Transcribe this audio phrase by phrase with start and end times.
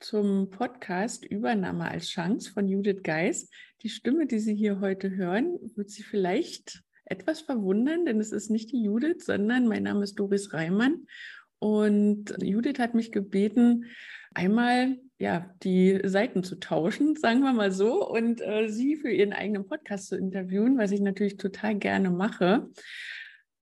[0.00, 3.50] zum Podcast Übernahme als Chance von Judith Geis.
[3.82, 8.50] Die Stimme, die Sie hier heute hören, wird Sie vielleicht etwas verwundern, denn es ist
[8.50, 11.06] nicht die Judith, sondern mein Name ist Doris Reimann.
[11.58, 13.86] Und Judith hat mich gebeten,
[14.34, 19.32] einmal ja, die Seiten zu tauschen, sagen wir mal so, und äh, sie für ihren
[19.32, 22.68] eigenen Podcast zu interviewen, was ich natürlich total gerne mache.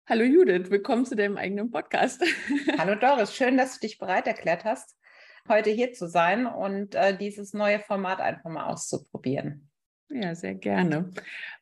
[0.06, 2.22] Hallo Judith, willkommen zu deinem eigenen Podcast.
[2.78, 4.99] Hallo Doris, schön, dass du dich bereit erklärt hast
[5.48, 9.70] heute hier zu sein und äh, dieses neue Format einfach mal auszuprobieren.
[10.12, 11.10] Ja, sehr gerne.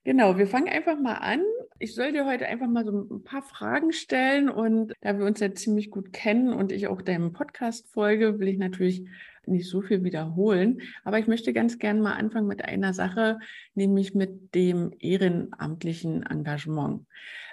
[0.05, 1.43] Genau, wir fangen einfach mal an.
[1.79, 5.41] Ich soll dir heute einfach mal so ein paar Fragen stellen und da wir uns
[5.41, 9.07] ja ziemlich gut kennen und ich auch deinem Podcast folge, will ich natürlich
[9.49, 10.81] nicht so viel wiederholen.
[11.05, 13.39] Aber ich möchte ganz gerne mal anfangen mit einer Sache,
[13.75, 17.07] nämlich mit dem ehrenamtlichen Engagement.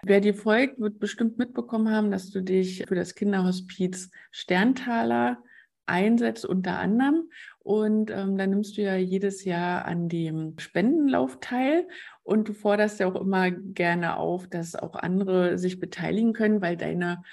[0.03, 5.39] Wer dir folgt, wird bestimmt mitbekommen haben, dass du dich für das Kinderhospiz Sterntaler
[5.85, 7.29] einsetzt unter anderem.
[7.59, 11.87] Und ähm, dann nimmst du ja jedes Jahr an dem Spendenlauf teil
[12.23, 16.77] und du forderst ja auch immer gerne auf, dass auch andere sich beteiligen können, weil
[16.77, 17.23] deine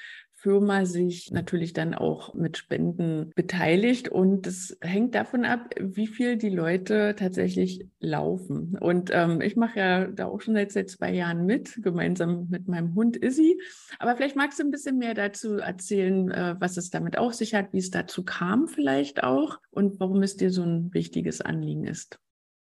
[0.42, 6.36] Firma sich natürlich dann auch mit Spenden beteiligt und es hängt davon ab, wie viel
[6.36, 8.76] die Leute tatsächlich laufen.
[8.76, 12.66] Und ähm, ich mache ja da auch schon seit, seit zwei Jahren mit, gemeinsam mit
[12.66, 13.60] meinem Hund Izzy.
[14.00, 17.54] Aber vielleicht magst du ein bisschen mehr dazu erzählen, äh, was es damit auf sich
[17.54, 21.84] hat, wie es dazu kam vielleicht auch und warum es dir so ein wichtiges Anliegen
[21.84, 22.18] ist.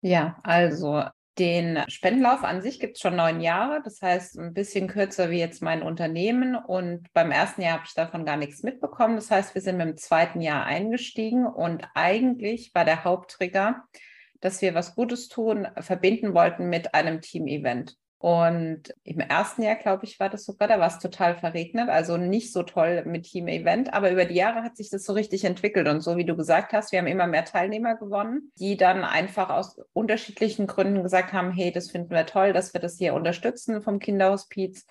[0.03, 1.05] Ja, also
[1.39, 5.39] den Spendenlauf an sich gibt es schon neun Jahre, das heißt ein bisschen kürzer wie
[5.39, 6.55] jetzt mein Unternehmen.
[6.55, 9.17] Und beim ersten Jahr habe ich davon gar nichts mitbekommen.
[9.17, 13.85] Das heißt, wir sind mit dem zweiten Jahr eingestiegen und eigentlich war der Haupttrigger,
[14.41, 17.97] dass wir was Gutes tun, verbinden wollten mit einem Team-Event.
[18.25, 22.17] Und im ersten Jahr, glaube ich, war das sogar, da war es total verregnet, also
[22.17, 25.87] nicht so toll mit Team-Event, aber über die Jahre hat sich das so richtig entwickelt.
[25.89, 29.51] Und so wie du gesagt hast, wir haben immer mehr Teilnehmer gewonnen, die dann einfach
[29.51, 33.83] aus unterschiedlichen Gründen gesagt haben, hey, das finden wir toll, dass wir das hier unterstützen
[33.83, 34.87] vom Kinderhospiz.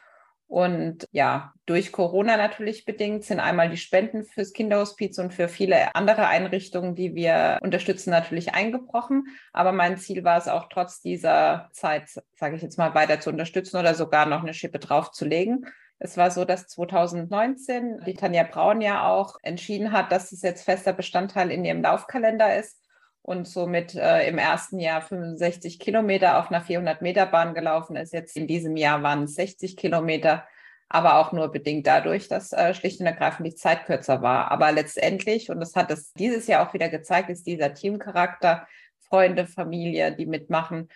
[0.53, 5.96] Und ja, durch Corona natürlich bedingt sind einmal die Spenden fürs Kinderhospiz und für viele
[5.96, 9.25] andere Einrichtungen, die wir unterstützen, natürlich eingebrochen.
[9.52, 13.31] Aber mein Ziel war es auch trotz dieser Zeit, sage ich jetzt mal, weiter zu
[13.31, 15.66] unterstützen oder sogar noch eine Schippe draufzulegen.
[15.97, 20.66] Es war so, dass 2019 die Tanja Braun ja auch entschieden hat, dass es jetzt
[20.66, 22.83] fester Bestandteil in ihrem Laufkalender ist
[23.23, 28.13] und somit äh, im ersten Jahr 65 Kilometer auf einer 400 Meter Bahn gelaufen ist.
[28.13, 30.45] Jetzt in diesem Jahr waren es 60 Kilometer,
[30.89, 34.51] aber auch nur bedingt dadurch, dass äh, schlicht und ergreifend die Zeit kürzer war.
[34.51, 38.67] Aber letztendlich, und das hat es dieses Jahr auch wieder gezeigt, ist dieser Teamcharakter,
[39.00, 40.90] Freunde, Familie, die mitmachen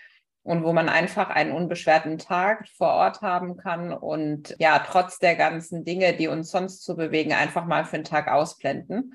[0.44, 5.35] und wo man einfach einen unbeschwerten Tag vor Ort haben kann und ja, trotz der
[5.35, 9.13] ganzen Dinge, die uns sonst zu bewegen, einfach mal für einen Tag ausblenden.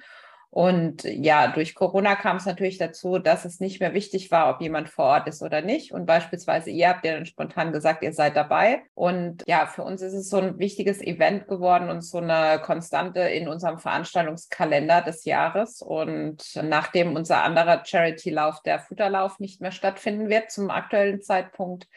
[0.55, 4.61] Und ja, durch Corona kam es natürlich dazu, dass es nicht mehr wichtig war, ob
[4.61, 5.93] jemand vor Ort ist oder nicht.
[5.93, 8.83] Und beispielsweise ihr habt ja dann spontan gesagt, ihr seid dabei.
[8.93, 13.21] Und ja, für uns ist es so ein wichtiges Event geworden und so eine Konstante
[13.21, 15.81] in unserem Veranstaltungskalender des Jahres.
[15.81, 21.89] Und nachdem unser anderer Charity-Lauf, der Futterlauf, nicht mehr stattfinden wird zum aktuellen Zeitpunkt,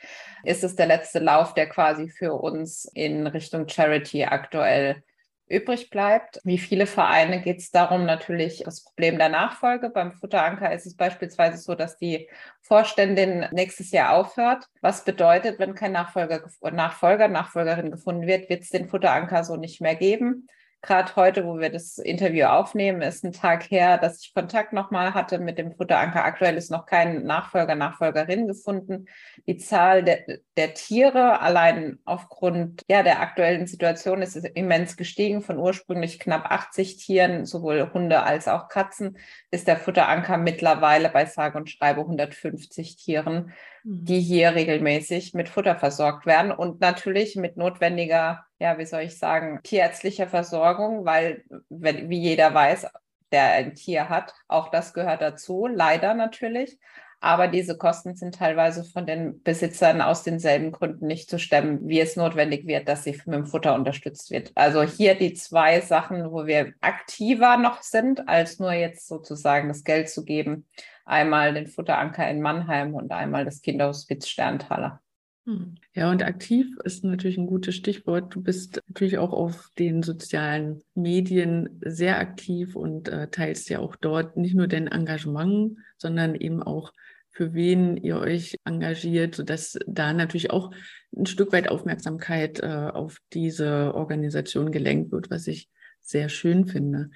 [0.46, 5.04] ist es der letzte Lauf, der quasi für uns in Richtung Charity aktuell
[5.48, 6.40] übrig bleibt.
[6.44, 9.90] Wie viele Vereine geht es darum, natürlich das Problem der Nachfolge.
[9.90, 12.30] Beim Futteranker ist es beispielsweise so, dass die
[12.62, 14.66] Vorständin nächstes Jahr aufhört.
[14.82, 16.42] Was bedeutet, wenn kein Nachfolger,
[16.72, 20.48] Nachfolger, Nachfolgerin gefunden wird, wird es den Futteranker so nicht mehr geben.
[20.86, 25.16] Gerade heute, wo wir das Interview aufnehmen, ist ein Tag her, dass ich Kontakt nochmal
[25.16, 26.24] hatte mit dem Futteranker.
[26.24, 29.08] Aktuell ist noch kein Nachfolger, Nachfolgerin gefunden.
[29.48, 30.20] Die Zahl der,
[30.58, 35.42] der Tiere allein aufgrund ja, der aktuellen Situation ist immens gestiegen.
[35.42, 39.18] Von ursprünglich knapp 80 Tieren, sowohl Hunde als auch Katzen,
[39.50, 43.54] ist der Futteranker mittlerweile bei sage und schreibe 150 Tieren.
[43.88, 49.18] Die hier regelmäßig mit Futter versorgt werden und natürlich mit notwendiger ja, wie soll ich
[49.18, 52.88] sagen, tierärztlicher Versorgung, weil, wenn, wie jeder weiß,
[53.32, 56.80] der ein Tier hat, auch das gehört dazu, leider natürlich.
[57.26, 62.00] Aber diese Kosten sind teilweise von den Besitzern aus denselben Gründen nicht zu stemmen, wie
[62.00, 64.52] es notwendig wird, dass sie mit dem Futter unterstützt wird.
[64.54, 69.84] Also hier die zwei Sachen, wo wir aktiver noch sind, als nur jetzt sozusagen das
[69.84, 70.68] Geld zu geben.
[71.04, 75.02] Einmal den Futteranker in Mannheim und einmal das Kinderhospiz Sterntaler.
[75.48, 75.78] Hm.
[75.96, 78.36] Ja, und aktiv ist natürlich ein gutes Stichwort.
[78.36, 83.96] Du bist natürlich auch auf den sozialen Medien sehr aktiv und äh, teilst ja auch
[83.96, 86.94] dort nicht nur dein Engagement, sondern eben auch
[87.36, 90.72] für wen ihr euch engagiert, sodass da natürlich auch
[91.16, 97.10] ein Stück weit Aufmerksamkeit äh, auf diese Organisation gelenkt wird, was ich sehr schön finde.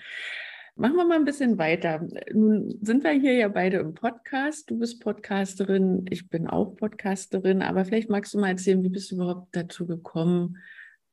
[0.76, 2.06] Machen wir mal ein bisschen weiter.
[2.34, 4.70] Nun sind wir hier ja beide im Podcast.
[4.70, 9.12] Du bist Podcasterin, ich bin auch Podcasterin, aber vielleicht magst du mal erzählen, wie bist
[9.12, 10.58] du überhaupt dazu gekommen,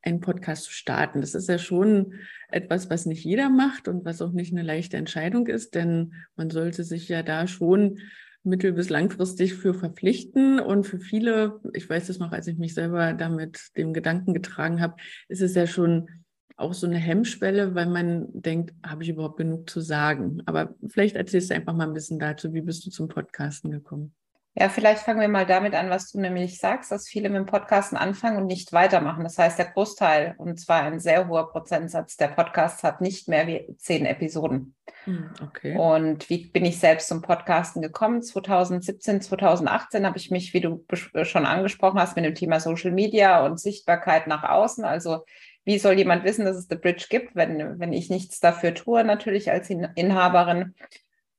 [0.01, 1.21] einen Podcast zu starten?
[1.21, 2.13] Das ist ja schon
[2.49, 6.49] etwas, was nicht jeder macht und was auch nicht eine leichte Entscheidung ist, denn man
[6.49, 7.99] sollte sich ja da schon
[8.47, 10.59] mittel- bis langfristig für verpflichten.
[10.59, 14.81] Und für viele, ich weiß es noch, als ich mich selber damit dem Gedanken getragen
[14.81, 14.95] habe,
[15.27, 16.09] ist es ja schon
[16.55, 20.41] auch so eine Hemmschwelle, weil man denkt, habe ich überhaupt genug zu sagen?
[20.47, 24.15] Aber vielleicht erzählst du einfach mal ein bisschen dazu, wie bist du zum Podcasten gekommen?
[24.59, 27.45] Ja, vielleicht fangen wir mal damit an, was du nämlich sagst, dass viele mit dem
[27.45, 29.23] Podcasten anfangen und nicht weitermachen.
[29.23, 33.45] Das heißt, der Großteil, und zwar ein sehr hoher Prozentsatz der Podcasts, hat nicht mehr
[33.45, 34.73] wie zehn Episoden.
[35.03, 35.77] Hm, okay.
[35.77, 38.23] Und wie bin ich selbst zum Podcasten gekommen?
[38.23, 40.83] 2017, 2018 habe ich mich, wie du
[41.21, 45.23] schon angesprochen hast, mit dem Thema Social Media und Sichtbarkeit nach außen, also
[45.65, 49.03] wie soll jemand wissen, dass es The Bridge gibt, wenn, wenn ich nichts dafür tue,
[49.03, 50.73] natürlich als Inhaberin.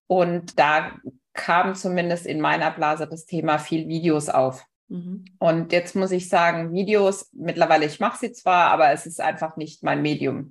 [0.09, 0.93] Und da
[1.35, 4.65] kam zumindest in meiner Blase das Thema viel Videos auf.
[4.89, 5.25] Mhm.
[5.39, 9.57] Und jetzt muss ich sagen, Videos, mittlerweile, ich mache sie zwar, aber es ist einfach
[9.57, 10.51] nicht mein Medium.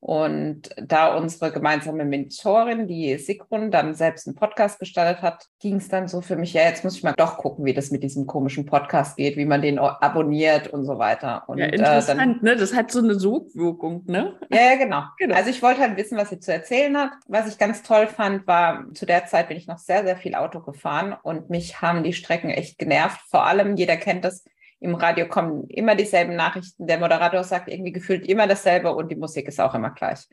[0.00, 5.88] Und da unsere gemeinsame Mentorin, die Sigrun, dann selbst einen Podcast gestartet hat, ging es
[5.88, 8.26] dann so für mich, ja, jetzt muss ich mal doch gucken, wie das mit diesem
[8.26, 11.44] komischen Podcast geht, wie man den abonniert und so weiter.
[11.48, 12.56] Und, ja, interessant, äh, dann, ne?
[12.56, 14.36] Das hat so eine Sogwirkung, ne?
[14.50, 15.02] Ja, genau.
[15.18, 15.34] genau.
[15.34, 17.10] Also ich wollte halt wissen, was sie zu erzählen hat.
[17.28, 20.34] Was ich ganz toll fand, war, zu der Zeit bin ich noch sehr, sehr viel
[20.34, 23.20] Auto gefahren und mich haben die Strecken echt genervt.
[23.28, 24.44] Vor allem, jeder kennt das,
[24.80, 26.86] im Radio kommen immer dieselben Nachrichten.
[26.86, 30.26] Der Moderator sagt irgendwie gefühlt immer dasselbe und die Musik ist auch immer gleich.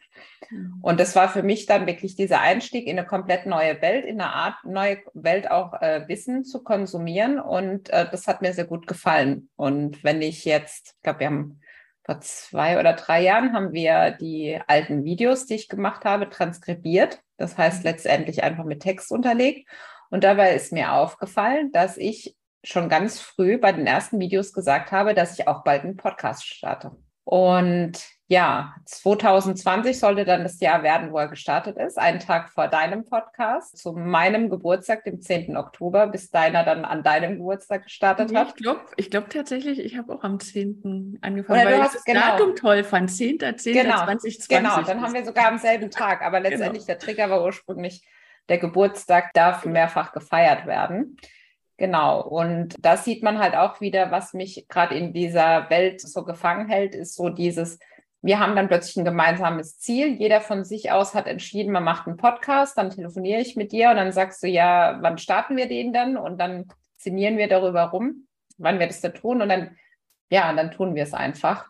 [0.50, 0.80] Mhm.
[0.82, 4.22] Und das war für mich dann wirklich dieser Einstieg in eine komplett neue Welt, in
[4.22, 7.40] eine Art neue Welt auch äh, Wissen zu konsumieren.
[7.42, 9.50] Und äh, das hat mir sehr gut gefallen.
[9.58, 11.60] Und wenn ich jetzt, ich glaube, wir haben
[12.06, 17.20] vor zwei oder drei Jahren haben wir die alten Videos, die ich gemacht habe, transkribiert.
[17.36, 17.90] Das heißt mhm.
[17.90, 19.70] letztendlich einfach mit Text unterlegt.
[20.10, 22.37] Und dabei ist mir aufgefallen, dass ich
[22.68, 26.46] schon ganz früh bei den ersten Videos gesagt habe, dass ich auch bald einen Podcast
[26.46, 26.92] starte.
[27.24, 27.92] Und
[28.28, 33.04] ja, 2020 sollte dann das Jahr werden, wo er gestartet ist, einen Tag vor deinem
[33.04, 35.58] Podcast, zu meinem Geburtstag, dem 10.
[35.58, 38.48] Oktober, bis deiner dann an deinem Geburtstag gestartet hat.
[38.50, 41.20] Ich glaube ich glaub tatsächlich, ich habe auch am 10.
[41.22, 43.40] angefangen, Oder weil ich das genau, Datum toll fand, 10.
[43.58, 43.74] 10.
[43.74, 44.48] Genau, 2020.
[44.48, 46.50] Genau, dann haben wir sogar am selben Tag, aber genau.
[46.50, 46.98] letztendlich genau.
[46.98, 48.08] der Trigger war ursprünglich,
[48.48, 51.18] der Geburtstag darf mehrfach gefeiert werden.
[51.78, 52.22] Genau.
[52.24, 56.68] Und da sieht man halt auch wieder, was mich gerade in dieser Welt so gefangen
[56.68, 57.78] hält, ist so dieses,
[58.24, 60.08] wir haben dann plötzlich ein gemeinsames Ziel.
[60.08, 63.92] Jeder von sich aus hat entschieden, man macht einen Podcast, dann telefoniere ich mit dir
[63.92, 66.18] und dann sagst du, ja, wann starten wir den denn?
[66.18, 66.66] Und dann
[66.98, 68.28] sinnieren wir darüber rum,
[68.58, 69.44] wann wir das denn tun.
[69.44, 69.78] Und dann,
[70.32, 71.70] ja, dann tun wir es einfach.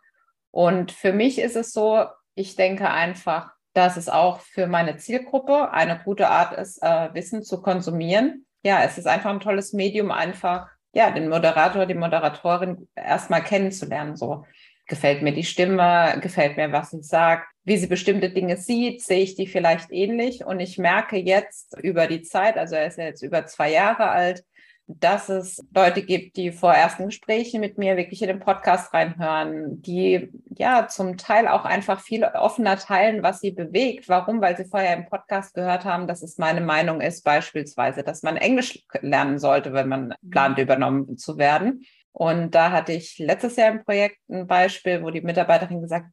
[0.52, 5.72] Und für mich ist es so, ich denke einfach, dass es auch für meine Zielgruppe
[5.72, 10.12] eine gute Art ist, äh, Wissen zu konsumieren ja, es ist einfach ein tolles Medium,
[10.12, 14.18] einfach ja, den Moderator, die Moderatorin erstmal kennenzulernen.
[14.18, 14.46] So
[14.88, 19.22] gefällt mir die Stimme, gefällt mir, was sie sagt, wie sie bestimmte Dinge sieht, sehe
[19.22, 20.46] ich die vielleicht ähnlich.
[20.46, 24.10] Und ich merke jetzt über die Zeit, also er ist ja jetzt über zwei Jahre
[24.10, 24.44] alt,
[24.88, 29.82] dass es Leute gibt, die vor ersten Gesprächen mit mir wirklich in den Podcast reinhören,
[29.82, 34.08] die ja zum Teil auch einfach viel offener teilen, was sie bewegt.
[34.08, 34.42] Warum?
[34.42, 38.38] Weil sie vorher im Podcast gehört haben, dass es meine Meinung ist, beispielsweise, dass man
[38.38, 40.30] Englisch lernen sollte, wenn man mhm.
[40.30, 41.86] plant, übernommen zu werden.
[42.14, 46.08] Und da hatte ich letztes Jahr im Projekt ein Beispiel, wo die Mitarbeiterin gesagt,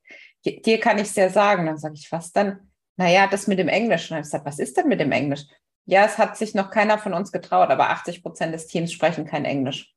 [0.44, 1.64] dir kann ich sehr sagen.
[1.66, 2.70] Dann sage ich, was dann?
[2.96, 4.02] Naja, das mit dem Englisch.
[4.04, 5.44] Und dann habe ich gesagt, was ist denn mit dem Englisch?
[5.86, 9.26] Ja, es hat sich noch keiner von uns getraut, aber 80 Prozent des Teams sprechen
[9.26, 9.92] kein Englisch.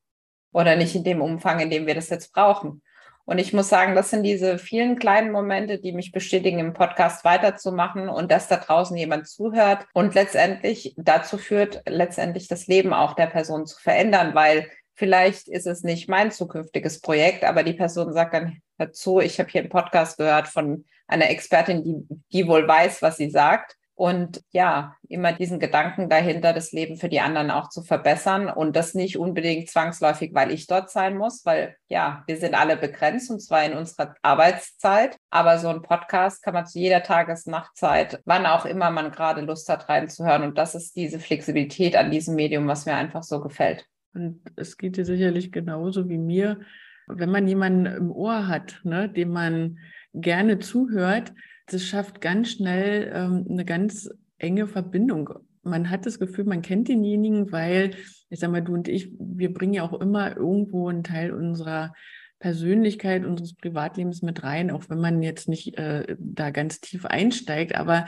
[0.52, 2.82] Oder nicht in dem Umfang, in dem wir das jetzt brauchen.
[3.24, 7.24] Und ich muss sagen, das sind diese vielen kleinen Momente, die mich bestätigen, im Podcast
[7.24, 13.14] weiterzumachen und dass da draußen jemand zuhört und letztendlich dazu führt, letztendlich das Leben auch
[13.14, 18.14] der Person zu verändern, weil vielleicht ist es nicht mein zukünftiges Projekt, aber die Person
[18.14, 22.66] sagt dann dazu, ich habe hier einen Podcast gehört von einer Expertin, die, die wohl
[22.66, 27.50] weiß, was sie sagt Und ja, immer diesen Gedanken dahinter, das Leben für die anderen
[27.50, 32.22] auch zu verbessern und das nicht unbedingt zwangsläufig, weil ich dort sein muss, weil ja,
[32.28, 35.18] wir sind alle begrenzt und zwar in unserer Arbeitszeit.
[35.30, 39.40] Aber so ein Podcast kann man zu jeder Tages-, Nachtzeit, wann auch immer man gerade
[39.40, 40.44] Lust hat, reinzuhören.
[40.44, 43.84] Und das ist diese Flexibilität an diesem Medium, was mir einfach so gefällt.
[44.14, 46.60] Und es geht dir sicherlich genauso wie mir,
[47.08, 49.78] wenn man jemanden im Ohr hat, ne, dem man
[50.14, 51.32] gerne zuhört,
[51.70, 55.30] das schafft ganz schnell ähm, eine ganz enge Verbindung.
[55.62, 57.90] Man hat das Gefühl, man kennt denjenigen, weil,
[58.30, 61.92] ich sag mal, du und ich, wir bringen ja auch immer irgendwo einen Teil unserer
[62.38, 67.74] Persönlichkeit, unseres Privatlebens mit rein, auch wenn man jetzt nicht äh, da ganz tief einsteigt.
[67.74, 68.06] Aber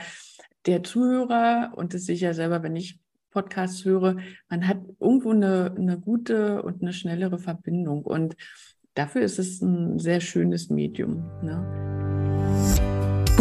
[0.65, 2.99] der Zuhörer, und das sehe ich ja selber, wenn ich
[3.31, 4.17] Podcasts höre,
[4.49, 8.03] man hat irgendwo eine, eine gute und eine schnellere Verbindung.
[8.03, 8.35] Und
[8.93, 11.29] dafür ist es ein sehr schönes Medium.
[11.41, 12.10] Ne?